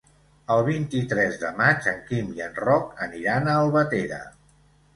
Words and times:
El 0.53 0.61
vint-i-tres 0.69 1.37
de 1.43 1.51
maig 1.59 1.91
en 1.93 2.01
Quim 2.09 2.33
i 2.39 2.43
en 2.47 2.59
Roc 2.63 2.99
aniran 3.09 3.53
a 3.55 3.61
Albatera. 3.67 4.21